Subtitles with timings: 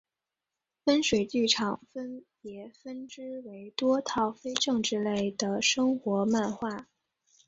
[0.85, 6.87] 温水剧场分别分支为多套非政治类的生活漫画